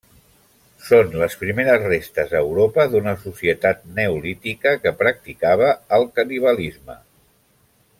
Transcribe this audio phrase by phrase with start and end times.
[0.85, 7.01] Són les primeres restes a Europa d'una societat neolítica que practicava el canibalisme.